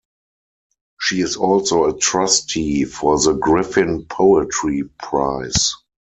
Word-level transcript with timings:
She 0.99 1.21
is 1.21 1.35
also 1.37 1.83
a 1.85 1.95
trustee 1.95 2.85
for 2.85 3.19
the 3.21 3.33
Griffin 3.33 4.03
Poetry 4.07 4.85
Prize. 4.97 5.75